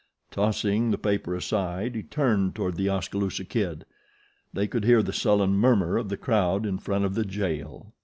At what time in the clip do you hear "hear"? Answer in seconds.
4.83-5.03